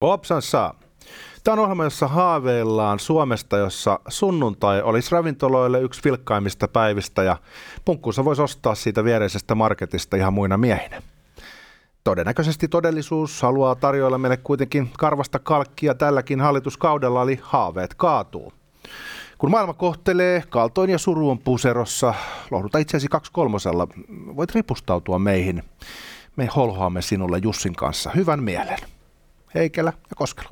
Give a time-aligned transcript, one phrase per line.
[0.00, 0.74] Opsansa.
[1.44, 7.36] Tämä on ohjelma, jossa haaveillaan Suomesta, jossa sunnuntai olisi ravintoloille yksi vilkkaimmista päivistä ja
[7.84, 11.02] punkkuunsa voisi ostaa siitä viereisestä marketista ihan muina miehinä.
[12.04, 18.52] Todennäköisesti todellisuus haluaa tarjoilla meille kuitenkin karvasta kalkkia tälläkin hallituskaudella, eli haaveet kaatuu.
[19.42, 22.14] Kun maailma kohtelee, kaltoin ja suru on puserossa,
[22.50, 23.88] lohduta itseäsi kaksi kolmosella,
[24.36, 25.62] voit ripustautua meihin.
[26.36, 28.78] Me holhoamme sinulle Jussin kanssa hyvän mielen.
[29.54, 30.50] Heikelä ja Koskela.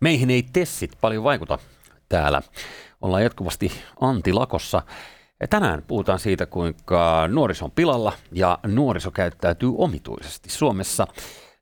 [0.00, 1.58] Meihin ei tessit paljon vaikuta
[2.08, 2.42] täällä.
[3.00, 4.82] Ollaan jatkuvasti antilakossa.
[5.50, 10.50] Tänään puhutaan siitä, kuinka nuoriso on pilalla ja nuoriso käyttäytyy omituisesti.
[10.50, 11.06] Suomessa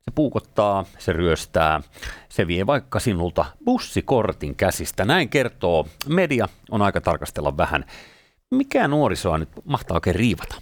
[0.05, 1.81] se puukottaa, se ryöstää,
[2.29, 5.05] se vie vaikka sinulta bussikortin käsistä.
[5.05, 6.47] Näin kertoo media.
[6.71, 7.85] On aika tarkastella vähän,
[8.51, 10.55] mikä nuorisoa nyt mahtaa oikein riivata.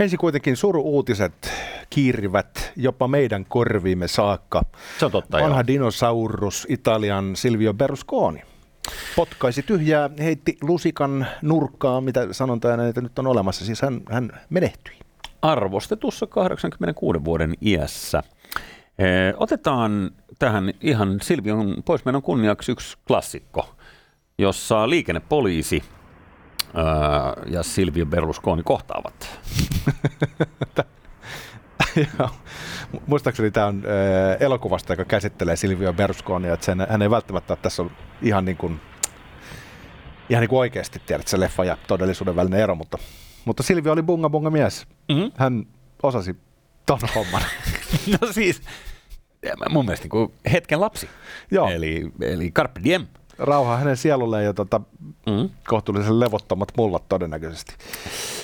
[0.00, 1.50] Ensin kuitenkin suru-uutiset
[1.90, 4.62] kiirivät jopa meidän korviimme saakka.
[4.98, 5.66] Se on totta, Vanha joo.
[5.66, 8.42] dinosaurus, Italian Silvio Berlusconi.
[9.16, 13.64] Potkaisi tyhjää, heitti lusikan nurkkaa, mitä sanontaa näitä nyt on olemassa.
[13.64, 14.94] Siis hän, hän menehtyi.
[15.42, 18.22] Arvostetussa 86 vuoden iässä.
[18.98, 23.74] Eh, Otetaan tähän ihan Silvion poismenon kunniaksi yksi klassikko,
[24.38, 25.82] jossa liikennepoliisi
[26.74, 29.40] ää, ja Silvio Berlusconi kohtaavat.
[33.06, 37.58] Muistaakseni tämä on äh, elokuvasta, joka käsittelee Silvio Berlusconia, että sen, hän ei välttämättä ole
[37.62, 37.90] tässä on
[38.22, 38.80] ihan niin kuin,
[40.30, 42.98] ihan niin kuin oikeasti tiedät se leffa ja todellisuuden välinen ero, mutta,
[43.44, 44.86] mutta Silvio oli bunga bunga mies.
[45.08, 45.32] Mm-hmm.
[45.36, 45.66] Hän
[46.02, 46.36] osasi
[46.86, 47.42] ton homman.
[48.20, 48.62] No siis,
[49.70, 51.08] mun mielestä niin kuin hetken lapsi.
[51.50, 51.68] Joo.
[51.68, 53.06] Eli, eli Carpe Diem.
[53.38, 54.80] Rauha hänen sielulleen ja tota,
[55.26, 55.50] Mm.
[55.68, 57.74] kohtuullisen levottomat mullat todennäköisesti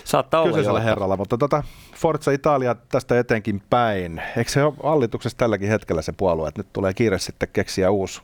[0.04, 0.84] Saattaa olla kyseisellä jo.
[0.84, 1.62] herralla, mutta tota,
[1.96, 4.22] Forza Italia tästä etenkin päin.
[4.36, 8.22] Eikö se ole hallituksessa tälläkin hetkellä se puolue, että nyt tulee kiire sitten keksiä uusi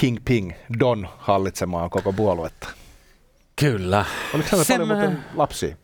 [0.00, 2.68] Kingping Don hallitsemaan koko puoluetta?
[3.60, 4.04] Kyllä.
[4.34, 5.76] Oliko hänellä paljon mä- muuten lapsia?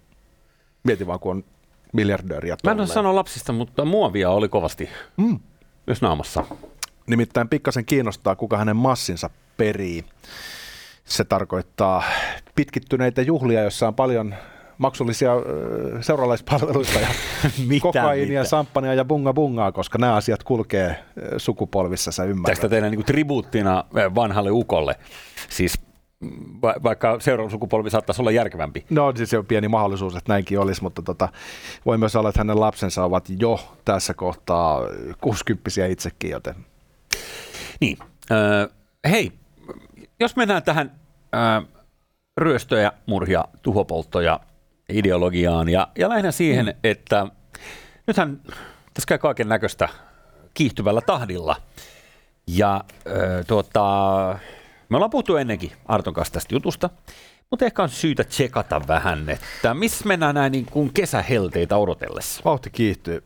[0.84, 1.44] Mieti vaan, kun on
[1.92, 5.40] miljardööriä Mä en ole sano lapsista, mutta muovia oli kovasti Mm.
[5.86, 6.44] Myös naamassa.
[7.06, 10.04] Nimittäin pikkasen kiinnostaa, kuka hänen massinsa perii.
[11.04, 12.02] Se tarkoittaa
[12.54, 14.34] pitkittyneitä juhlia, joissa on paljon
[14.78, 15.32] maksullisia
[16.00, 17.08] seuralaispalveluita ja
[17.66, 18.48] Mitä, kokaiinia, mitä?
[18.50, 21.04] samppania ja bunga bungaa, koska nämä asiat kulkee
[21.36, 22.54] sukupolvissa, sä ymmärrät.
[22.56, 24.94] Tästä tehdään niin tribuuttina vanhalle ukolle.
[25.48, 25.85] Siis
[26.62, 28.86] va- vaikka seuraava sukupolvi saattaisi olla järkevämpi.
[28.90, 31.28] No siis se on pieni mahdollisuus, että näinkin olisi, mutta tota,
[31.86, 34.80] voi myös olla, että hänen lapsensa ovat jo tässä kohtaa
[35.20, 36.54] 60 itsekin, joten
[37.80, 37.98] Niin.
[38.30, 38.68] Öö,
[39.10, 39.32] hei,
[40.20, 40.92] jos mennään tähän
[41.34, 41.60] öö,
[42.36, 44.40] ryöstöjä, murhia, tuhopolttoja,
[44.88, 46.72] ideologiaan ja, ja lähinnä siihen, mm.
[46.84, 47.26] että
[48.06, 48.40] nythän
[48.94, 49.88] tässä käy kaiken näköistä
[50.54, 51.56] kiihtyvällä tahdilla.
[52.46, 54.38] Ja öö, tuota,
[54.88, 56.90] me ollaan puhuttu ennenkin Arton kanssa tästä jutusta,
[57.50, 62.40] mutta ehkä on syytä tsekata vähän, että missä mennään näin niin kuin kesähelteitä odotellessa.
[62.44, 63.24] vauhti kiihtyy.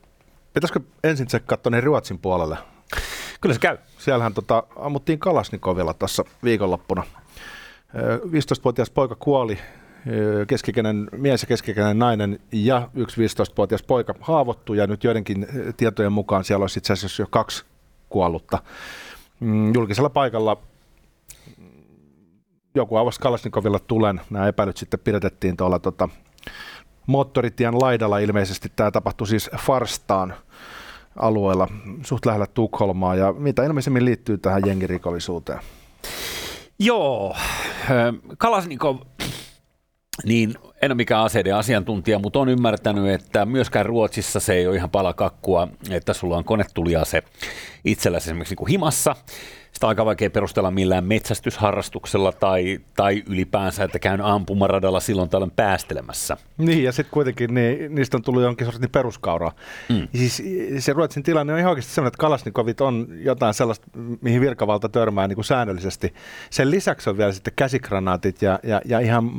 [0.53, 2.57] Pitäisikö ensin tsekkaa tuonne Ruotsin puolelle?
[3.41, 3.77] Kyllä se käy.
[3.97, 7.03] Siellähän tota, ammuttiin Kalasnikovilla tuossa viikonloppuna.
[7.95, 9.57] Ö, 15-vuotias poika kuoli,
[10.47, 15.47] keskikäinen mies ja keskikäinen nainen ja yksi 15-vuotias poika haavoittui ja nyt joidenkin
[15.77, 17.65] tietojen mukaan siellä olisi itse asiassa jo kaksi
[18.09, 18.59] kuollutta.
[19.39, 20.57] Mm, Julkisella paikalla
[22.75, 24.21] joku avasi Kalasnikovilla tulen.
[24.29, 26.09] Nämä epäilyt sitten pidätettiin tuolla tota,
[27.07, 28.71] moottoritien laidalla ilmeisesti.
[28.75, 30.33] Tämä tapahtui siis Farstaan
[31.15, 31.67] alueella
[32.05, 35.59] suht lähellä Tukholmaa ja mitä ilmeisemmin liittyy tähän jengirikollisuuteen.
[36.79, 37.35] Joo,
[38.37, 38.97] Kalasnikov,
[40.25, 44.75] niin en ole mikään aseiden asiantuntija, mutta on ymmärtänyt, että myöskään Ruotsissa se ei ole
[44.75, 47.23] ihan palakakkua, että sulla on konetuliase
[47.85, 49.15] itselläsi esimerkiksi niin kuin himassa.
[49.71, 55.51] Sitä on aika vaikea perustella millään metsästysharrastuksella tai, tai ylipäänsä, että käyn ampumaradalla silloin tällöin
[55.51, 56.37] päästelemässä.
[56.57, 59.51] Niin, ja sitten kuitenkin niin, niistä on tullut jonkin sortin peruskauraa.
[59.89, 60.07] Mm.
[60.15, 60.43] Siis
[60.79, 63.87] se Ruotsin tilanne on ihan oikeasti sellainen, että Kalasnikovit on jotain sellaista,
[64.21, 66.13] mihin virkavalta törmää niin kuin säännöllisesti.
[66.49, 69.31] Sen lisäksi on vielä sitten käsikranaatit ja, ja, ja ihan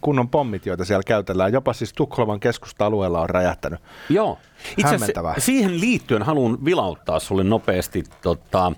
[0.00, 1.52] kunnon pommit, joita siellä käytellään.
[1.52, 3.80] Jopa siis Tukholman keskusta-alueella on räjähtänyt.
[4.08, 4.38] Joo.
[4.76, 8.72] Itse asiassa siihen liittyen haluan vilauttaa sulle nopeasti tota,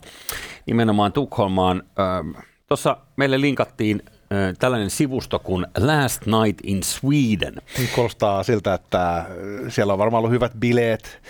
[0.66, 1.82] nimenomaan Tukholmaan.
[2.68, 4.02] Tuossa meille linkattiin
[4.58, 7.54] tällainen sivusto kuin Last Night in Sweden.
[7.94, 9.26] Kuulostaa siltä, että
[9.68, 11.22] siellä on varmaan ollut hyvät bileet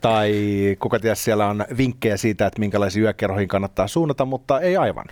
[0.00, 0.32] Tai
[0.78, 5.04] kuka tiedä, siellä on vinkkejä siitä, että minkälaisiin yökerhoihin kannattaa suunnata, mutta ei aivan.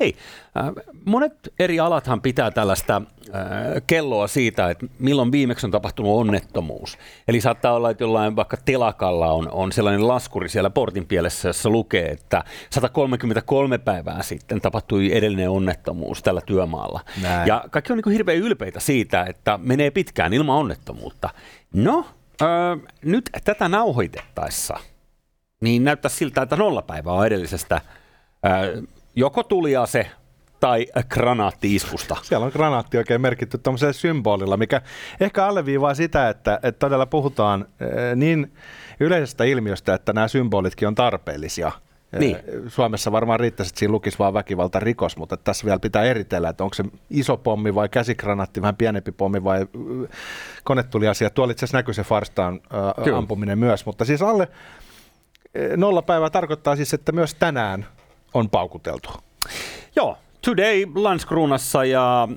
[0.00, 0.14] Ei.
[0.58, 0.70] Äh,
[1.04, 3.02] monet eri alathan pitää tällaista
[3.34, 3.42] äh,
[3.86, 6.98] kelloa siitä, että milloin viimeksi on tapahtunut onnettomuus.
[7.28, 11.70] Eli saattaa olla, että jollain vaikka telakalla on, on sellainen laskuri siellä portin pielessä, jossa
[11.70, 17.00] lukee, että 133 päivää sitten tapahtui edellinen onnettomuus tällä työmaalla.
[17.22, 17.48] Näin.
[17.48, 21.30] Ja kaikki on niin kuin hirveän ylpeitä siitä, että menee pitkään ilman onnettomuutta.
[21.74, 22.04] No,
[22.42, 24.76] öö, nyt tätä nauhoitettaessa,
[25.60, 27.80] niin näyttää siltä, että nollapäivä on edellisestä
[28.46, 28.82] öö,
[29.14, 30.10] joko tuliase
[30.60, 32.16] tai granaatti-iskusta.
[32.22, 34.82] Siellä on granaatti oikein merkitty tuollaisella symbolilla, mikä
[35.20, 37.66] ehkä alleviivaa sitä, että, että todella puhutaan
[38.16, 38.52] niin
[39.00, 41.72] yleisestä ilmiöstä, että nämä symbolitkin on tarpeellisia.
[42.18, 42.36] Niin.
[42.68, 46.64] Suomessa varmaan riittäisi, että siinä lukisi vain väkivalta rikos, mutta tässä vielä pitää eritellä, että
[46.64, 49.66] onko se iso pommi vai käsikranaatti, vähän pienempi pommi vai
[50.64, 51.30] konetuliasia.
[51.30, 52.60] Tuolla itse asiassa näkyy se Farstaan
[53.08, 54.48] äh, ampuminen myös, mutta siis alle
[55.76, 57.86] nolla päivää tarkoittaa siis, että myös tänään
[58.34, 59.10] on paukuteltu.
[59.96, 62.28] Joo, Today Landskronassa ja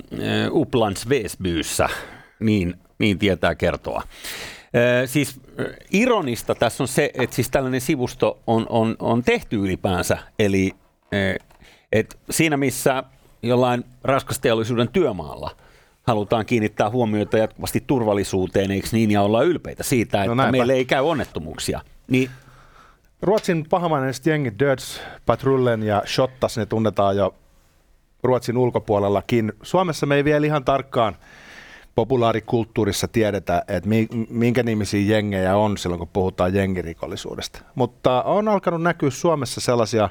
[0.52, 1.90] Upplands Väsbyyssä,
[2.40, 4.04] niin, niin tietää kertoa.
[4.76, 9.56] Uh, siis uh, ironista tässä on se, että siis tällainen sivusto on, on, on tehty
[9.56, 11.46] ylipäänsä, eli uh,
[11.92, 13.04] et siinä missä
[13.44, 15.52] jollain raskasteollisuuden työmaalla
[16.04, 20.74] halutaan kiinnittää huomiota jatkuvasti turvallisuuteen, eikö niin, ja olla ylpeitä siitä, no että no meille
[20.74, 21.82] ei käy onnettomuuksia.
[22.08, 22.30] Niin
[23.22, 27.36] Ruotsin pahamainen jengi Döds, Patrullen ja Shottas, ne tunnetaan jo
[28.24, 29.54] Ruotsin ulkopuolellakin.
[29.62, 31.16] Suomessa me ei vielä ihan tarkkaan
[31.96, 33.90] populaarikulttuurissa tiedetä, että
[34.30, 37.60] minkä nimisiä jengejä on silloin, kun puhutaan jengirikollisuudesta.
[37.76, 40.10] Mutta on alkanut näkyä Suomessa sellaisia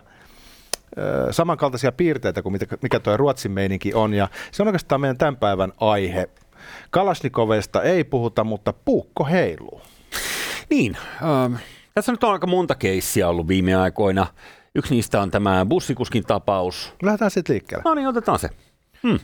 [1.31, 5.73] samankaltaisia piirteitä kuin mikä tuo Ruotsin meininki on, ja se on oikeastaan meidän tämän päivän
[5.81, 6.29] aihe.
[6.91, 9.81] Kalasnikoveista ei puhuta, mutta puukko heiluu.
[10.71, 11.55] Niin, ähm,
[11.95, 14.27] tässä nyt on aika monta keissiä ollut viime aikoina.
[14.75, 16.95] Yksi niistä on tämä bussikuskin tapaus.
[17.03, 17.83] Lähdetään sitten liikkeelle.
[17.85, 18.49] No niin, otetaan se.
[19.03, 19.19] Hmm.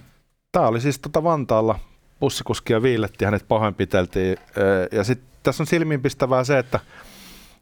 [0.52, 1.78] Tämä oli siis tota Vantaalla
[2.20, 4.36] bussikuskia viiletti, hänet pahoinpiteltiin.
[4.92, 6.80] Ja sitten tässä on silmiinpistävää se, että,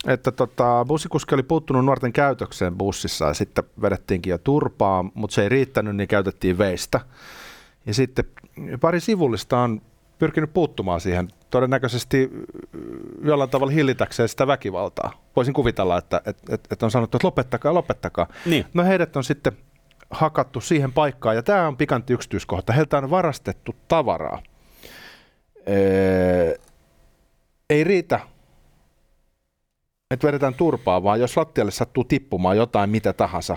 [0.06, 5.42] että tota, bussikuski oli puuttunut nuorten käytökseen bussissa ja sitten vedettiinkin jo turpaa, mutta se
[5.42, 7.00] ei riittänyt, niin käytettiin veistä.
[7.86, 8.24] Ja sitten
[8.80, 9.80] pari sivullista on
[10.18, 12.30] pyrkinyt puuttumaan siihen todennäköisesti
[13.22, 15.22] jollain tavalla hillitäkseen sitä väkivaltaa.
[15.36, 18.26] Voisin kuvitella, että, että, että on sanottu, että lopettakaa, lopettakaa.
[18.46, 18.64] Niin.
[18.74, 19.52] No heidät on sitten
[20.10, 22.72] hakattu siihen paikkaan, ja tämä on pikantti yksityiskohta.
[22.72, 24.42] Heiltä on varastettu tavaraa.
[25.66, 26.56] Ee,
[27.70, 28.20] ei riitä,
[30.10, 33.56] että vedetään turpaa, vaan jos lattialle sattuu tippumaan jotain mitä tahansa,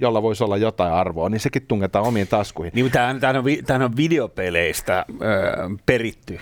[0.00, 2.72] jolla voisi olla jotain arvoa, niin sekin tungetaan omiin taskuihin.
[2.74, 6.40] Niin, tämähän, on, tämähän on videopeleistä öö, peritty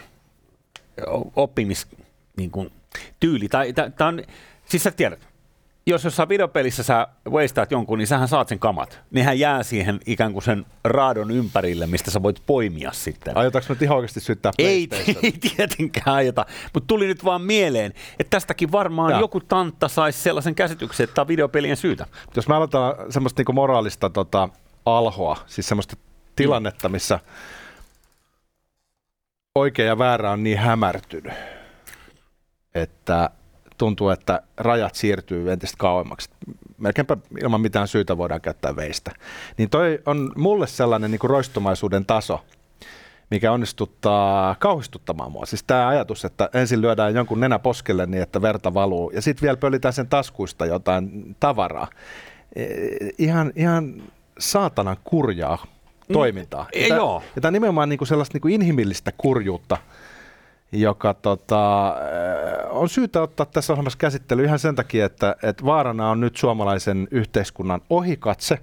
[1.37, 1.87] oppimis
[2.37, 2.73] niin kuin.
[3.51, 4.13] Tai, tämä
[4.65, 5.29] siis sä tiedät,
[5.87, 9.01] jos jossain videopelissä sä wastaat jonkun, niin sähän saat sen kamat.
[9.11, 13.37] Nehän jää siihen ikään kuin sen raadon ympärille, mistä sä voit poimia sitten.
[13.37, 14.89] Aiotaanko nyt ihan oikeasti syyttää Ei,
[15.23, 19.21] ei tietenkään aiota, mutta tuli nyt vaan mieleen, että tästäkin varmaan ja.
[19.21, 22.07] joku tantta saisi sellaisen käsityksen, että tämä on videopelien syytä.
[22.37, 24.49] Jos mä aloitan semmoista niinku moraalista tota,
[24.87, 25.97] alhoa, siis semmoista
[26.37, 27.19] tilannetta, missä
[29.55, 31.33] oikea ja väärä on niin hämärtynyt,
[32.75, 33.31] että
[33.81, 36.31] tuntuu, että rajat siirtyy entistä kauemmaksi.
[36.79, 39.11] Melkeinpä ilman mitään syytä voidaan käyttää veistä.
[39.57, 42.41] Niin toi on mulle sellainen niin kuin roistumaisuuden taso,
[43.31, 45.47] mikä onnistuttaa kauhistuttamaan mua.
[45.47, 49.43] Siis tämä ajatus, että ensin lyödään jonkun nenä poskelle niin, että verta valuu, ja sitten
[49.43, 51.89] vielä pöllitään sen taskuista jotain tavaraa.
[52.57, 52.65] E,
[53.19, 54.03] ihan, ihan
[54.39, 55.67] saatanan kurjaa
[56.13, 56.63] toimintaa.
[56.75, 57.23] Mm, ja tämä, joo.
[57.37, 59.77] Ja tämä nimenomaan niin kuin sellaista niin kuin inhimillistä kurjuutta,
[60.73, 61.95] joka tota,
[62.81, 67.09] on syytä ottaa tässä ohjelmassa käsittely ihan sen takia, että, että vaarana on nyt suomalaisen
[67.11, 68.59] yhteiskunnan ohikatse,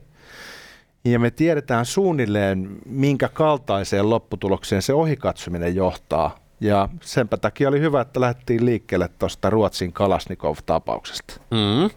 [1.06, 6.36] ja me tiedetään suunnilleen, minkä kaltaiseen lopputulokseen se ohikatsominen johtaa.
[6.60, 11.42] Ja senpä takia oli hyvä, että lähdettiin liikkeelle tuosta Ruotsin Kalasnikov-tapauksesta.
[11.52, 11.90] Mm.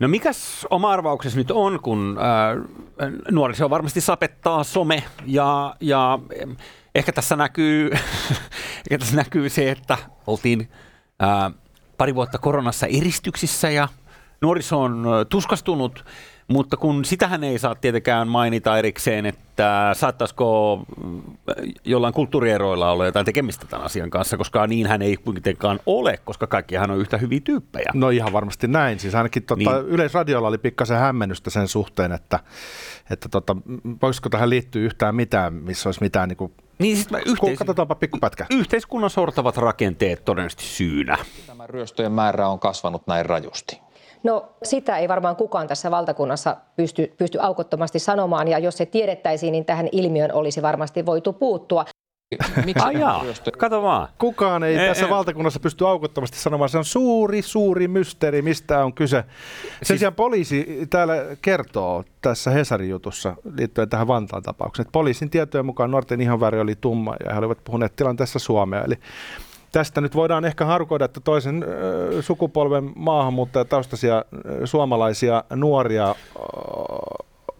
[0.00, 6.18] No mikäs oma arvauksesi nyt on, kun äh, nuoriso varmasti sapettaa some ja, ja
[6.94, 7.90] ehkä tässä näkyy,
[8.90, 10.68] ehkä tässä näkyy se, että oltiin
[11.96, 13.88] pari vuotta koronassa eristyksissä ja
[14.40, 16.04] nuoriso on tuskastunut,
[16.48, 20.80] Mutta kun sitähän ei saa tietenkään mainita erikseen, että saattaisiko
[21.84, 26.90] jollain kulttuurieroilla olla jotain tekemistä tämän asian kanssa, koska niinhän ei kuitenkaan ole, koska kaikkihan
[26.90, 27.90] on yhtä hyviä tyyppejä.
[27.94, 28.98] No ihan varmasti näin.
[28.98, 29.86] Siis ainakin tota, niin.
[29.88, 32.40] Yleisradiolla oli pikkasen hämmennystä sen suhteen, että,
[33.10, 33.56] että tota,
[34.02, 37.94] voisiko tähän liittyä yhtään mitään, missä olisi mitään niin kuin niin siis mä yhteis- Katsotaanpa
[37.94, 38.46] pikkupätkä.
[38.50, 41.18] Yhteiskunnan sortavat rakenteet todennäköisesti syynä.
[41.46, 43.80] Tämä ryöstöjen määrä on kasvanut näin rajusti.
[44.22, 49.52] No sitä ei varmaan kukaan tässä valtakunnassa pysty, pysty aukottomasti sanomaan, ja jos se tiedettäisiin,
[49.52, 51.84] niin tähän ilmiön olisi varmasti voitu puuttua.
[52.64, 53.24] Miksi jaa,
[53.58, 54.08] kato vaan.
[54.18, 56.70] Kukaan ei e, tässä e, valtakunnassa pysty aukottomasti sanomaan.
[56.70, 59.16] Se on suuri, suuri mysteeri, mistä on kyse.
[59.22, 59.98] Sen siis...
[59.98, 65.90] sijaan poliisi täällä kertoo tässä Hesarin jutussa liittyen tähän Vantaan tapaukseen, että poliisin tietojen mukaan
[65.90, 68.84] nuorten ihonväri oli tumma ja he olivat puhuneet tilanteessa Suomea.
[68.84, 68.94] Eli
[69.72, 71.64] tästä nyt voidaan ehkä harkoida, että toisen
[72.20, 74.24] sukupolven maahanmuuttajataustaisia
[74.64, 76.14] suomalaisia nuoria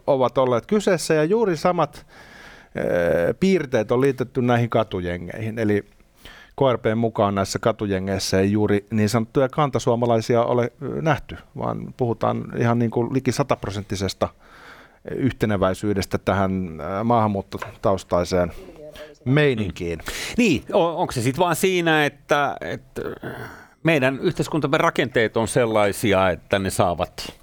[0.07, 2.05] ovat olleet kyseessä ja juuri samat
[3.39, 5.59] piirteet on liitetty näihin katujengeihin.
[5.59, 5.85] Eli
[6.59, 12.91] KRPn mukaan näissä katujengeissä ei juuri niin sanottuja kantasuomalaisia ole nähty, vaan puhutaan ihan niin
[12.91, 14.29] kuin liki sataprosenttisesta
[15.15, 16.51] yhteneväisyydestä tähän
[17.03, 18.51] maahanmuuttotaustaiseen
[19.25, 19.99] meininkiin.
[19.99, 20.13] Mm.
[20.37, 23.01] Niin, on, onko se sitten vaan siinä, että, että
[23.83, 27.39] meidän yhteiskuntamme rakenteet on sellaisia, että ne saavat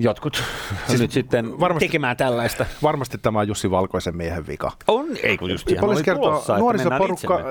[0.00, 0.42] jotkut
[0.86, 2.66] siis nyt sitten varmasti, tekemään tällaista.
[2.82, 4.72] Varmasti tämä on Jussi Valkoisen miehen vika.
[4.88, 7.44] On, ei kun just ihan Poliisi kertoo, tulossa, nuorisoporukka äh,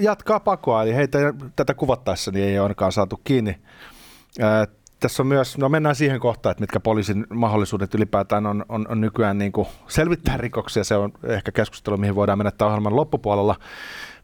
[0.00, 1.18] jatkaa pakoa, eli heitä
[1.56, 3.56] tätä kuvattaessa niin ei ainakaan saatu kiinni.
[5.00, 9.00] Tässä on myös, no mennään siihen kohtaan, että mitkä poliisin mahdollisuudet ylipäätään on, on, on
[9.00, 10.84] nykyään niin kuin selvittää rikoksia.
[10.84, 13.56] Se on ehkä keskustelu, mihin voidaan mennä ohjelman loppupuolella.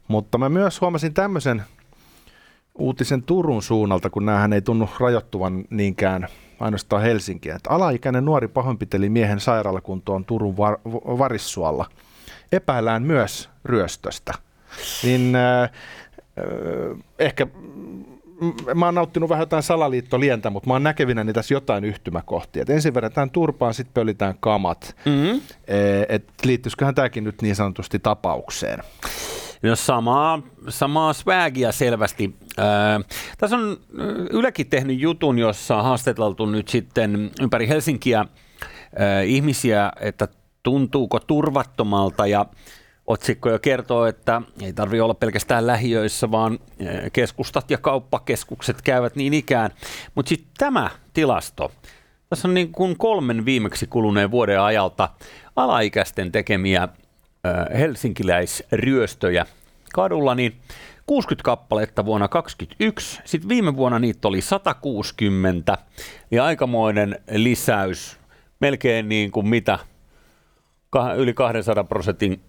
[0.07, 1.63] Mutta mä myös huomasin tämmöisen
[2.75, 6.27] uutisen Turun suunnalta, kun näähän ei tunnu rajoittuvan niinkään
[6.59, 7.55] ainoastaan Helsinkiä.
[7.55, 10.79] Että alaikäinen nuori pahoinpiteli miehen sairaalakuntoon Turun var-
[11.17, 11.85] Varissualla.
[12.51, 14.33] Epäillään myös ryöstöstä.
[15.03, 15.69] Niin äh, äh,
[17.19, 17.47] ehkä
[18.75, 22.61] mä oon nauttinut vähän jotain salaliittolientä, mutta mä oon näkevinä tässä jotain yhtymäkohtia.
[22.61, 24.95] Et ensin vedetään turpaan, sitten pölitään kamat.
[25.05, 25.41] Mm-hmm.
[26.09, 28.79] Et liittyisiköhän tämäkin nyt niin sanotusti tapaukseen?
[29.61, 32.35] No samaa, samaa swagia selvästi.
[32.57, 32.99] Ää,
[33.37, 33.77] tässä on
[34.31, 38.25] Ylekin tehnyt jutun, jossa on haastateltu nyt sitten ympäri Helsinkiä
[38.99, 40.27] ää, ihmisiä, että
[40.63, 42.45] tuntuuko turvattomalta ja
[43.07, 46.59] otsikko jo kertoo, että ei tarvitse olla pelkästään lähiöissä, vaan
[47.13, 49.71] keskustat ja kauppakeskukset käyvät niin ikään.
[50.15, 51.71] Mutta sitten tämä tilasto,
[52.29, 55.09] tässä on niin kuin kolmen viimeksi kuluneen vuoden ajalta
[55.55, 56.87] alaikäisten tekemiä
[57.77, 59.45] helsinkiläisryöstöjä
[59.93, 60.57] kadulla, niin
[61.05, 65.77] 60 kappaletta vuonna 2021, sitten viime vuonna niitä oli 160
[66.31, 68.17] ja aikamoinen lisäys,
[68.59, 69.79] melkein niin kuin mitä,
[71.17, 72.41] yli 200 prosentin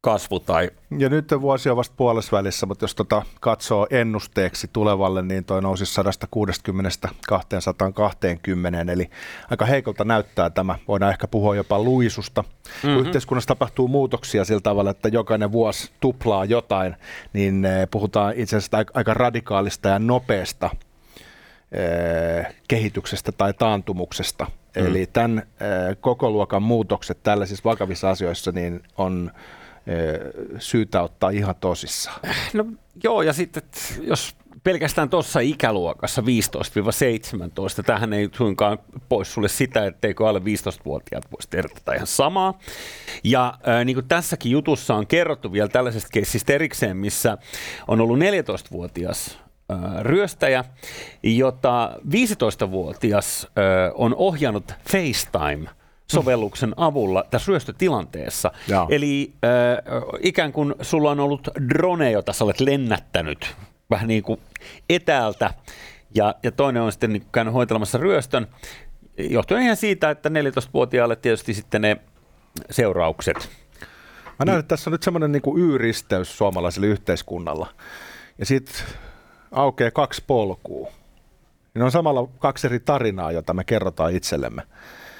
[0.00, 0.40] kasvu.
[0.40, 0.70] Tai...
[0.98, 5.62] Ja nyt vuosi on vasta puolessa välissä, mutta jos tota katsoo ennusteeksi tulevalle, niin toi
[5.62, 9.10] nousi 160 220, eli
[9.50, 10.78] aika heikolta näyttää tämä.
[10.88, 12.42] Voidaan ehkä puhua jopa luisusta.
[12.42, 12.98] Mm-hmm.
[13.00, 16.96] Yhteiskunnassa tapahtuu muutoksia sillä tavalla, että jokainen vuosi tuplaa jotain,
[17.32, 20.70] niin eh, puhutaan itse asiassa aika radikaalista ja nopeasta
[21.72, 24.44] eh, kehityksestä tai taantumuksesta.
[24.44, 24.86] Mm.
[24.86, 29.30] Eli tämän eh, koko luokan muutokset tällaisissa vakavissa asioissa niin on
[30.58, 32.20] syytä ottaa ihan tosissaan.
[32.54, 32.64] No
[33.04, 33.62] joo, ja sitten
[34.00, 36.24] jos pelkästään tuossa ikäluokassa 15-17,
[37.86, 42.58] tähän ei suinkaan pois sulle sitä, etteikö alle 15-vuotiaat voisi tehdä tätä ihan samaa.
[43.24, 47.38] Ja äh, niin kuin tässäkin jutussa on kerrottu vielä tällaisesta keissistä erikseen, missä
[47.88, 49.38] on ollut 14-vuotias
[50.00, 50.64] ryöstäjä,
[51.22, 53.48] jota 15-vuotias
[53.94, 55.70] on ohjannut FaceTime
[56.10, 58.52] sovelluksen avulla tässä ryöstötilanteessa.
[58.68, 58.86] Jaa.
[58.90, 63.56] Eli äh, ikään kuin sulla on ollut drone, jota sä olet lennättänyt
[63.90, 64.40] vähän niin kuin
[64.90, 65.54] etäältä,
[66.14, 68.46] ja, ja toinen on sitten niin käynyt hoitelemassa ryöstön,
[69.18, 71.96] johtuen ihan siitä, että 14-vuotiaalle tietysti sitten ne
[72.70, 73.50] seuraukset.
[74.38, 77.66] Mä näen, että tässä on nyt semmoinen niin y-risteys suomalaiselle yhteiskunnalla,
[78.38, 78.74] ja sitten
[79.52, 80.92] aukeaa kaksi polkua.
[81.74, 84.62] Ne on samalla kaksi eri tarinaa, jota me kerrotaan itsellemme.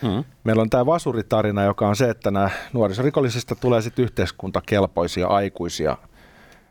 [0.02, 0.24] Mm.
[0.44, 5.96] Meillä on tämä vasuritarina, joka on se, että nämä nuorisorikollisista tulee sitten yhteiskuntakelpoisia aikuisia,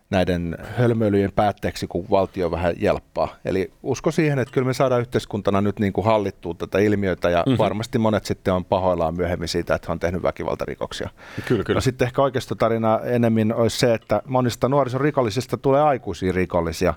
[0.10, 3.36] näiden hölmöilyjen päätteeksi, kun valtio vähän jelppaa.
[3.46, 7.44] Eli usko siihen, että kyllä me saadaan yhteiskuntana nyt niin kuin hallittua tätä ilmiötä ja
[7.46, 7.58] mm-hmm.
[7.58, 11.10] varmasti monet sitten on pahoillaan myöhemmin siitä, että he on tehnyt väkivaltarikoksia.
[11.48, 11.78] Kyllä, kyllä.
[11.78, 12.22] No sitten ehkä
[12.58, 16.94] tarina enemmän olisi se, että monista nuorisorikollisista tulee aikuisia rikollisia.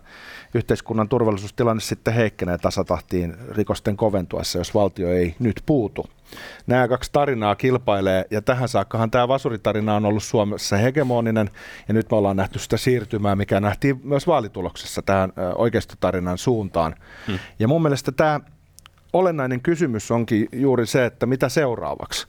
[0.55, 6.07] Yhteiskunnan turvallisuustilanne sitten heikkenee tasatahtiin rikosten koventuessa, jos valtio ei nyt puutu
[6.67, 11.51] nämä kaksi tarinaa kilpailee, ja tähän saakkahan tämä vasuritarina on ollut Suomessa hegemoninen,
[11.89, 16.95] ja nyt me ollaan nähty sitä siirtymää, mikä nähtiin myös vaalituloksessa tähän oikeistotarinan suuntaan.
[17.27, 17.39] Hmm.
[17.59, 18.41] Ja mun mielestä tämä
[19.13, 22.27] olennainen kysymys onkin juuri se, että mitä seuraavaksi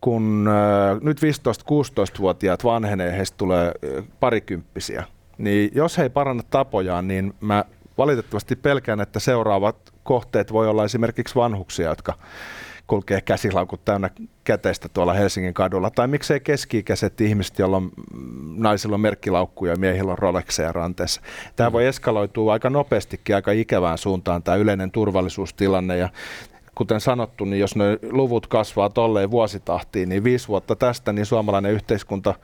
[0.00, 5.04] kun äh, nyt 15-16-vuotiaat vanhenee, heistä tulee äh, parikymppisiä,
[5.38, 7.64] niin jos he ei paranna tapojaan, niin mä
[7.98, 12.14] valitettavasti pelkään, että seuraavat kohteet voi olla esimerkiksi vanhuksia, jotka
[12.86, 14.10] kulkee käsilaukut täynnä
[14.44, 15.90] käteistä tuolla Helsingin kadulla.
[15.90, 21.20] Tai miksei keski-ikäiset ihmiset, joilla on mm, naisilla on merkkilaukkuja ja miehillä on Rolexeja ranteessa.
[21.56, 26.08] Tämä voi eskaloitua aika nopeastikin aika ikävään suuntaan tämä yleinen turvallisuustilanne ja
[26.74, 31.72] kuten sanottu, niin jos ne luvut kasvaa tolleen vuositahtiin, niin viisi vuotta tästä, niin suomalainen
[31.72, 32.34] yhteiskunta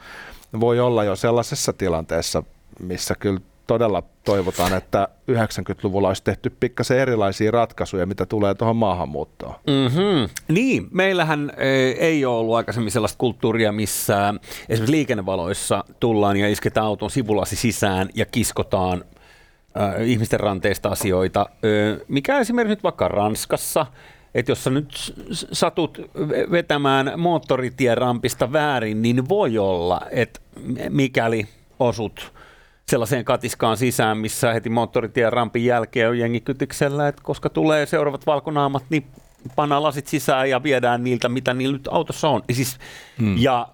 [0.60, 2.42] voi olla jo sellaisessa tilanteessa,
[2.80, 9.54] missä kyllä todella toivotaan, että 90-luvulla olisi tehty pikkasen erilaisia ratkaisuja, mitä tulee tuohon maahanmuuttoon.
[9.66, 10.28] Mm-hmm.
[10.54, 14.34] Niin, meillähän e, ei ole ollut aikaisemmin sellaista kulttuuria, missä
[14.68, 19.04] esimerkiksi liikennevaloissa tullaan ja isketään auton sivulasi sisään ja kiskotaan
[19.80, 21.40] äh, ihmisten ranteista asioita.
[21.40, 23.86] Äh, mikä esimerkiksi nyt vaikka Ranskassa,
[24.34, 25.14] että jos sä nyt
[25.52, 25.98] satut
[26.50, 30.40] vetämään moottoritien rampista väärin, niin voi olla, että
[30.88, 31.46] mikäli
[31.80, 32.32] osut
[32.92, 38.26] sellaiseen katiskaan sisään, missä heti moottoritien rampin jälkeen on jengi kytyksellä, että koska tulee seuraavat
[38.26, 39.06] valkonaamat, niin
[39.56, 42.42] pannaan lasit sisään ja viedään niiltä, mitä niillä nyt autossa on.
[42.48, 42.78] Ja, siis,
[43.18, 43.36] hmm.
[43.38, 43.68] ja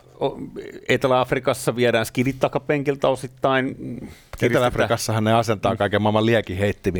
[0.88, 3.76] Etelä-Afrikassa viedään skidit takapenkiltä osittain.
[4.42, 6.58] Etelä-Afrikassahan ne asentaa kaiken maailman liekin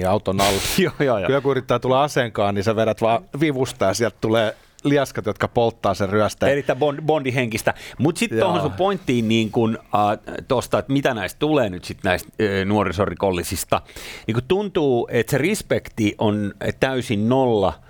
[0.09, 0.61] auton alle.
[0.79, 1.27] joo, joo, joo.
[1.27, 4.57] Kun joku yrittää tulla aseenkaan, niin sä vedät vaan vivusta ja sieltä tulee
[4.89, 6.47] liaskat, jotka polttaa sen ryöstä.
[6.47, 7.75] Erittäin bond, bondihenkistä.
[7.99, 12.09] Mutta sitten tuohon sun pointtiin niin kun, äh, tosta, että mitä näistä tulee nyt sitten
[12.09, 13.83] näistä äh, nuorisorikollisista.
[14.27, 17.73] Niin kun tuntuu, että se respekti on täysin nolla–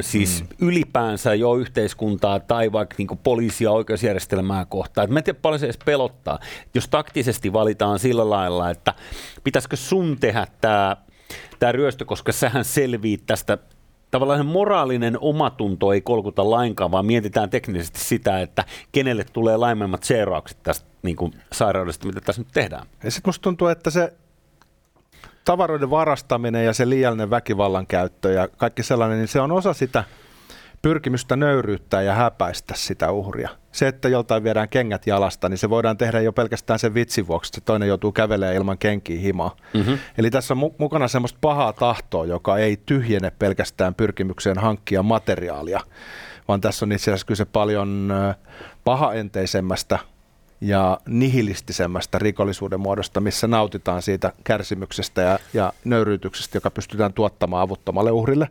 [0.00, 0.68] siis mm.
[0.68, 5.04] ylipäänsä jo yhteiskuntaa tai vaikka niin poliisia oikeusjärjestelmää kohtaan.
[5.04, 6.38] Et mä en tiedä paljon se edes pelottaa.
[6.74, 8.94] Jos taktisesti valitaan sillä lailla, että
[9.44, 10.96] pitäisikö sun tehdä tämä
[11.58, 13.58] tämä ryöstö, koska sähän selviit tästä
[14.10, 20.62] tavallaan moraalinen omatunto ei kolkuta lainkaan, vaan mietitään teknisesti sitä, että kenelle tulee laimemmat seuraukset
[20.62, 22.86] tästä niin kuin sairaudesta, mitä tässä nyt tehdään.
[23.04, 24.12] Ja sitten musta tuntuu, että se
[25.44, 30.04] tavaroiden varastaminen ja se liiallinen väkivallan käyttö ja kaikki sellainen, niin se on osa sitä
[30.82, 33.48] pyrkimystä nöyryyttää ja häpäistä sitä uhria.
[33.72, 37.50] Se, että joltain viedään kengät jalasta, niin se voidaan tehdä jo pelkästään sen vitsin vuoksi,
[37.50, 39.56] että toinen joutuu kävelemään ilman kenkiä himaa.
[39.74, 39.98] Mm-hmm.
[40.18, 45.80] Eli tässä on mukana semmoista pahaa tahtoa, joka ei tyhjene pelkästään pyrkimykseen hankkia materiaalia,
[46.48, 48.12] vaan tässä on itse asiassa kyse paljon
[48.84, 49.98] pahaenteisemmästä
[50.60, 58.10] ja nihilistisemmästä rikollisuuden muodosta, missä nautitaan siitä kärsimyksestä ja, ja nöyryytyksestä, joka pystytään tuottamaan avuttomalle
[58.10, 58.48] uhrille.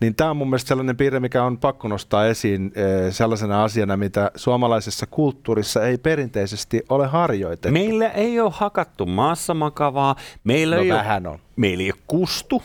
[0.00, 3.96] Niin tämä on mun mielestä sellainen piirre, mikä on pakko nostaa esiin e, sellaisena asiana,
[3.96, 7.72] mitä suomalaisessa kulttuurissa ei perinteisesti ole harjoitettu.
[7.72, 10.16] Meillä ei ole hakattu maassa makavaa.
[10.44, 11.40] Meillä no ei vähän ole, on.
[11.56, 12.62] Meillä ei ole kustu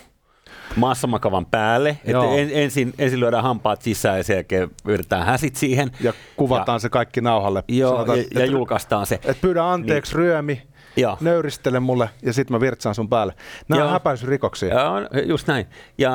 [0.75, 1.97] maassamakavan päälle.
[2.05, 5.91] Että en, ensin, ensin lyödään hampaat sisään ja sen jälkeen yritetään häsit siihen.
[6.01, 7.63] Ja kuvataan ja, se kaikki nauhalle.
[7.67, 9.19] Joo, Sanotaan, ja, ja julkaistaan se.
[9.23, 10.17] Et pyydä anteeksi niin.
[10.17, 10.61] ryömi,
[10.97, 11.17] Joo.
[11.21, 13.33] nöyristele mulle ja sitten mä virtsaan sun päälle.
[13.67, 13.87] Nämä Joo.
[13.87, 14.73] on häpäisyrikoksia.
[14.73, 15.65] Joo, just näin.
[15.97, 16.11] Ja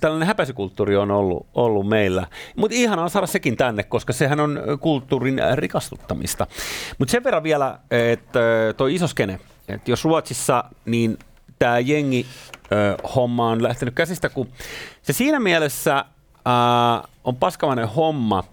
[0.00, 2.26] tällainen häpäisykulttuuri on ollut, ollut meillä.
[2.56, 6.46] Mutta ihanaa saada sekin tänne, koska sehän on kulttuurin rikastuttamista.
[6.98, 8.40] Mutta sen verran vielä, että
[8.76, 11.18] toi isoskene, että jos Ruotsissa, niin
[11.62, 12.26] tämä jengi
[13.14, 14.48] homma on lähtenyt käsistä, kun
[15.02, 16.04] se siinä mielessä
[17.24, 18.44] on paskamainen homma,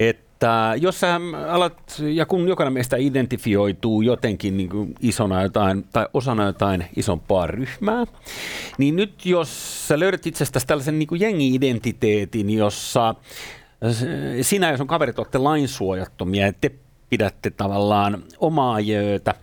[0.00, 6.06] että jos sä alat, ja kun jokainen meistä identifioituu jotenkin niin kuin isona jotain, tai
[6.14, 8.04] osana jotain isompaa ryhmää,
[8.78, 13.14] niin nyt jos sä löydät itsestäsi tällaisen niin kuin jengi-identiteetin, jossa
[14.42, 16.70] sinä ja sun kaverit olette lainsuojattomia, ja te
[17.10, 19.34] pidätte tavallaan omaa jöötä,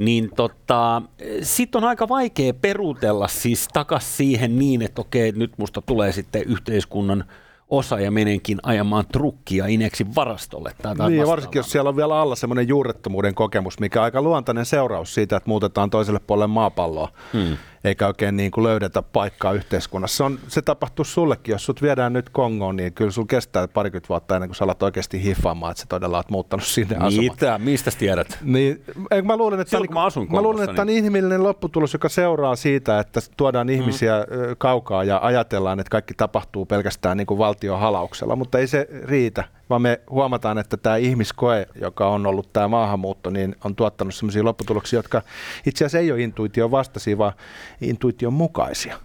[0.00, 1.02] niin tota,
[1.42, 6.42] sit on aika vaikea perutella siis takas siihen niin, että okei, nyt musta tulee sitten
[6.42, 7.24] yhteiskunnan
[7.70, 10.72] osa ja menenkin ajamaan trukkia Ineksin varastolle.
[10.82, 14.22] Tai niin, ja varsinkin jos siellä on vielä alla semmoinen juurettomuuden kokemus, mikä on aika
[14.22, 17.08] luontainen seuraus siitä, että muutetaan toiselle puolelle maapalloa.
[17.32, 17.56] Hmm.
[17.84, 20.16] Eikä oikein niin kuin löydetä paikkaa yhteiskunnassa.
[20.16, 24.08] Se, on, se tapahtuu sullekin, jos sut viedään nyt Kongoon, niin kyllä sulla kestää parikymmentä
[24.08, 27.32] vuotta ennen kuin sä alat oikeasti hiffaamaan, että sä todella oot muuttanut sinne asumaan.
[27.34, 27.58] Mitä?
[27.58, 28.38] Mistä tiedät?
[28.42, 28.84] Niin,
[29.24, 32.08] mä luulen, että, Silloin, kun mä asun mä luulen, että niin- on inhimillinen lopputulos, joka
[32.08, 34.56] seuraa siitä, että tuodaan ihmisiä mm.
[34.58, 39.44] kaukaa ja ajatellaan, että kaikki tapahtuu pelkästään niin kuin valtion halauksella, mutta ei se riitä,
[39.70, 44.44] vaan me huomataan, että tämä ihmiskoe, joka on ollut tämä maahanmuutto, niin on tuottanut sellaisia
[44.44, 45.22] lopputuloksia, jotka
[45.66, 47.32] itse asiassa ei ole intuition vastaisia, vaan
[47.80, 48.96] intuition mukaisia.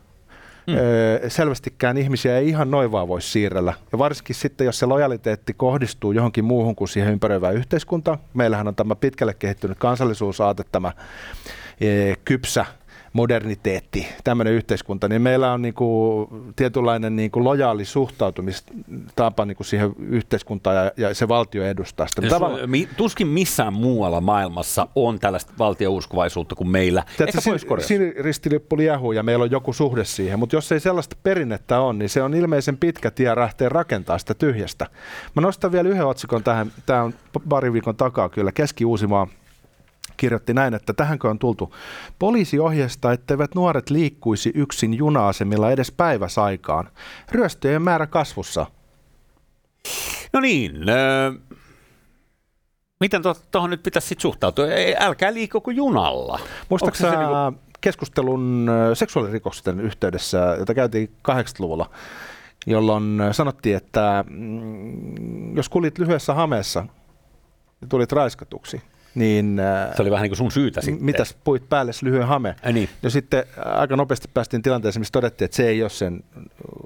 [0.67, 0.75] Mm.
[0.75, 3.73] Öö, selvästikään ihmisiä ei ihan noin vaan voi siirrellä.
[3.91, 8.17] Ja varsinkin sitten, jos se lojaliteetti kohdistuu johonkin muuhun kuin siihen ympäröivään yhteiskuntaan.
[8.33, 10.91] Meillähän on tämä pitkälle kehittynyt kansallisuusaate, tämä
[11.81, 12.65] e, kypsä
[13.15, 20.91] moderniteetti, tämmöinen yhteiskunta, niin meillä on niinku tietynlainen niinku lojaali suhtautumistapa niinku siihen yhteiskuntaan ja,
[20.97, 22.21] ja se valtio edustaa sitä.
[22.21, 27.03] Tavallaan- mi- Tuskin missään muualla maailmassa on tällaista valtiouskovaisuutta kuin meillä.
[27.19, 27.87] Ehkä sin, Pohjois-Koreassa.
[27.87, 32.09] siniristilippuli jäähuu ja meillä on joku suhde siihen, mutta jos ei sellaista perinnettä ole, niin
[32.09, 34.87] se on ilmeisen pitkä tie lähteä rakentaa sitä tyhjästä.
[35.35, 37.13] Mä nostan vielä yhden otsikon tähän, tämä on
[37.49, 39.27] pari viikon takaa kyllä, Keski-Uusimaa
[40.17, 41.75] kirjoitti näin, että tähänkö on tultu.
[42.19, 46.89] Poliisi ohjeistaa, etteivät nuoret liikkuisi yksin juna-asemilla edes päiväsaikaan.
[47.31, 48.65] Ryöstöjen määrä kasvussa.
[50.33, 51.31] No niin, öö,
[52.99, 54.67] miten tuohon nyt pitäisi sit suhtautua?
[54.67, 56.39] Ei, älkää liikkuko junalla.
[56.69, 57.61] Muistaakseni se niinku...
[57.81, 61.89] keskustelun ö, seksuaalirikosten yhteydessä, jota käytiin 80-luvulla,
[62.67, 66.85] jolloin ö, sanottiin, että mm, jos kulit lyhyessä hameessa
[67.81, 68.81] ja tulit raiskatuksi,
[69.15, 71.05] niin ö, Se oli vähän niin kuin sun syytä sitten.
[71.05, 72.55] mitäs puit päälle lyhyen hame?
[72.73, 72.89] Niin.
[73.03, 76.23] Ja sitten aika nopeasti päästiin tilanteeseen, missä todettiin, että se ei ole sen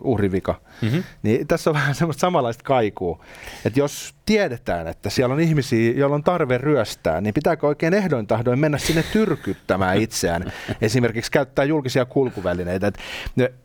[0.04, 0.62] uhrivika.
[0.82, 0.98] Mhm.
[1.24, 3.20] Niin tässä on vähän semmoista samanlaista kaikua,
[3.66, 8.28] että jos tiedetään, että siellä on ihmisiä, joilla on tarve ryöstää, niin pitääkö oikein ehdoin
[8.28, 12.88] tahdoin mennä sinne tyrkyttämään itseään, esimerkiksi käyttää julkisia kulkuvälineitä.
[12.88, 12.98] Et,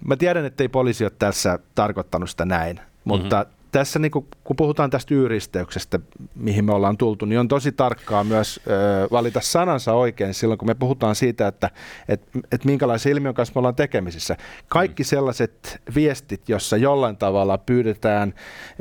[0.04, 3.63] mä tiedän, että ei poliisi ole tässä tarkoittanut sitä näin, mutta mm-hmm.
[3.74, 6.00] Tässä niin kun, kun puhutaan tästä yyristeyksestä,
[6.34, 8.70] mihin me ollaan tultu, niin on tosi tarkkaa myös ö,
[9.10, 11.70] valita sanansa oikein silloin, kun me puhutaan siitä, että
[12.08, 14.36] et, et minkälaisen ilmiön kanssa me ollaan tekemisissä.
[14.68, 18.34] Kaikki sellaiset viestit, jossa jollain tavalla pyydetään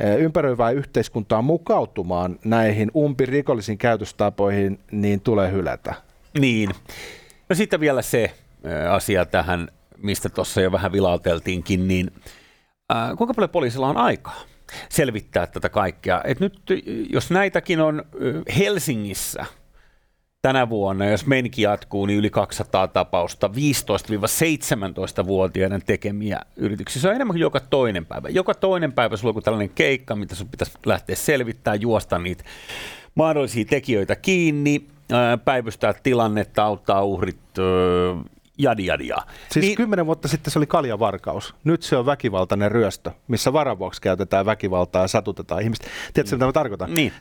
[0.04, 5.94] ö, ympäröivää yhteiskuntaa mukautumaan näihin umpirikollisiin käytöstapoihin, niin tulee hylätä.
[6.40, 6.70] Niin.
[7.50, 8.32] No sitten vielä se
[8.66, 12.12] ö, asia tähän, mistä tuossa jo vähän vilauteltiinkin, niin
[12.92, 14.53] äh, kuinka paljon poliisilla on aikaa
[14.90, 16.22] selvittää tätä kaikkea?
[16.24, 16.60] Et nyt
[17.10, 18.04] jos näitäkin on
[18.58, 19.46] Helsingissä
[20.42, 27.02] tänä vuonna, jos meininki jatkuu, niin yli 200 tapausta 15-17-vuotiaiden tekemiä yrityksiä.
[27.02, 28.30] Se on enemmän kuin joka toinen päivä.
[28.30, 32.44] Joka toinen päivä sulla on tällainen keikka, mitä sun pitäisi lähteä selvittämään, juosta niitä
[33.16, 37.38] mahdollisia tekijöitä kiinni, ää, päivystää tilannetta, auttaa uhrit,
[38.58, 39.18] jadi jadia.
[39.52, 41.56] Siis niin, kymmenen vuotta sitten se oli kaljavarkaus.
[41.64, 45.88] Nyt se on väkivaltainen ryöstö, missä varavuoksi käytetään väkivaltaa ja satutetaan ihmistä.
[46.14, 46.94] Tiedätkö, mitä mä tarkoitan?
[46.94, 47.14] Niin.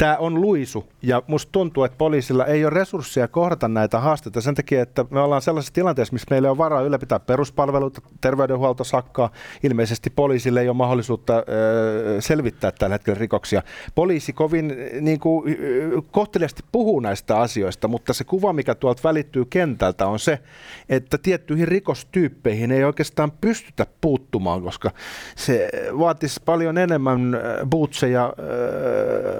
[0.00, 4.54] Tämä on luisu ja musta tuntuu, että poliisilla ei ole resursseja kohdata näitä haasteita sen
[4.54, 9.30] takia, että me ollaan sellaisessa tilanteessa, missä meillä on varaa ylläpitää peruspalveluita, terveydenhuolto sakkaa.
[9.62, 11.44] Ilmeisesti poliisille ei ole mahdollisuutta
[12.20, 13.62] selvittää tällä hetkellä rikoksia.
[13.94, 15.56] Poliisi kovin niin kuin,
[16.10, 20.38] kohteliasti puhuu näistä asioista, mutta se kuva, mikä tuolta välittyy kentältä, on se,
[20.88, 24.90] että tiettyihin rikostyyppeihin ei oikeastaan pystytä puuttumaan, koska
[25.36, 27.36] se vaatisi paljon enemmän
[27.66, 28.32] bootseja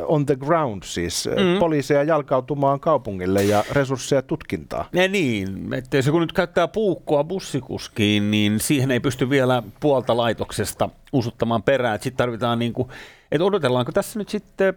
[0.07, 0.50] on the ground,
[0.83, 1.59] siis mm.
[1.59, 4.89] poliiseja jalkautumaan kaupungille ja resursseja tutkintaa.
[4.93, 10.17] Ja niin, että jos joku nyt käyttää puukkoa bussikuskiin, niin siihen ei pysty vielä puolta
[10.17, 11.99] laitoksesta usuttamaan perään.
[12.03, 12.89] Sitten tarvitaan niin kuin,
[13.33, 14.75] että odotellaanko tässä nyt sitten,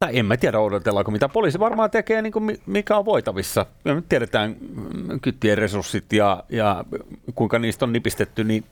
[0.00, 1.28] tai en mä tiedä odotellaanko mitä.
[1.28, 3.66] Poliisi varmaan tekee niin kuin mi- mikä on voitavissa.
[3.84, 6.84] Ja nyt tiedetään mm, kyttien resurssit ja, ja
[7.34, 8.64] kuinka niistä on nipistetty, niin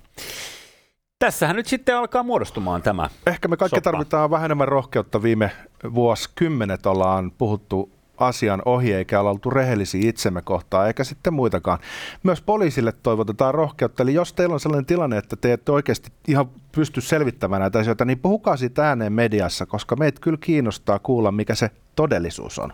[1.25, 3.11] tässähän nyt sitten alkaa muodostumaan tämä.
[3.27, 3.91] Ehkä me kaikki Soppa.
[3.91, 5.23] tarvitaan vähän enemmän rohkeutta.
[5.23, 5.51] Viime
[5.95, 11.79] vuosikymmenet ollaan puhuttu asian ohi, eikä olla oltu rehellisiä itsemme kohtaan, eikä sitten muitakaan.
[12.23, 14.03] Myös poliisille toivotetaan rohkeutta.
[14.03, 18.05] Eli jos teillä on sellainen tilanne, että te ette oikeasti ihan pysty selvittämään näitä asioita,
[18.05, 22.73] niin puhukaa siitä ääneen mediassa, koska meitä kyllä kiinnostaa kuulla, mikä se todellisuus on.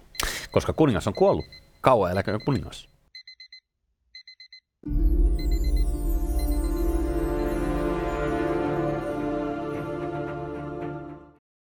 [0.51, 1.45] Koska kuningas on kuollut.
[1.81, 2.89] Kauan eläkö kuningas?